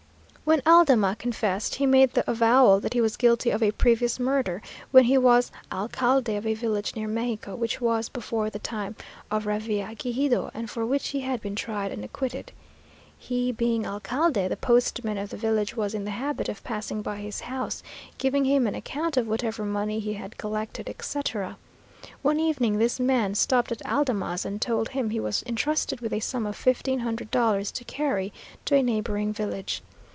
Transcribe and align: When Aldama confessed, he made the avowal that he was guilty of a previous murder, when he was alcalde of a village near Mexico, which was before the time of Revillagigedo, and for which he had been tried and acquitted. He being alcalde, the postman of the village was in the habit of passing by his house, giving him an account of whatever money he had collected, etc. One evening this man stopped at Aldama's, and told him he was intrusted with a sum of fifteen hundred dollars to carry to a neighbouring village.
When 0.43 0.61
Aldama 0.65 1.15
confessed, 1.17 1.75
he 1.75 1.85
made 1.85 2.13
the 2.13 2.29
avowal 2.29 2.81
that 2.81 2.91
he 2.93 2.99
was 2.99 3.15
guilty 3.15 3.51
of 3.51 3.63
a 3.63 3.71
previous 3.71 4.19
murder, 4.19 4.61
when 4.91 5.05
he 5.05 5.17
was 5.17 5.49
alcalde 5.71 6.35
of 6.35 6.45
a 6.45 6.53
village 6.55 6.93
near 6.93 7.07
Mexico, 7.07 7.55
which 7.55 7.79
was 7.79 8.09
before 8.09 8.49
the 8.49 8.59
time 8.59 8.97
of 9.29 9.45
Revillagigedo, 9.45 10.51
and 10.53 10.69
for 10.69 10.85
which 10.85 11.09
he 11.09 11.21
had 11.21 11.39
been 11.39 11.55
tried 11.55 11.93
and 11.93 12.03
acquitted. 12.03 12.51
He 13.17 13.53
being 13.53 13.85
alcalde, 13.85 14.49
the 14.49 14.57
postman 14.57 15.17
of 15.17 15.29
the 15.29 15.37
village 15.37 15.77
was 15.77 15.93
in 15.95 16.03
the 16.03 16.11
habit 16.11 16.49
of 16.49 16.65
passing 16.65 17.01
by 17.01 17.19
his 17.19 17.39
house, 17.41 17.81
giving 18.17 18.43
him 18.43 18.67
an 18.67 18.75
account 18.75 19.15
of 19.15 19.29
whatever 19.29 19.63
money 19.63 20.01
he 20.01 20.15
had 20.15 20.37
collected, 20.37 20.89
etc. 20.89 21.55
One 22.23 22.41
evening 22.41 22.77
this 22.77 22.99
man 22.99 23.35
stopped 23.35 23.71
at 23.71 23.85
Aldama's, 23.89 24.43
and 24.43 24.61
told 24.61 24.89
him 24.89 25.11
he 25.11 25.19
was 25.19 25.43
intrusted 25.43 26.01
with 26.01 26.11
a 26.11 26.19
sum 26.19 26.45
of 26.45 26.57
fifteen 26.57 26.99
hundred 26.99 27.31
dollars 27.31 27.71
to 27.71 27.85
carry 27.85 28.33
to 28.65 28.75
a 28.75 28.83
neighbouring 28.83 29.31
village. 29.31 29.81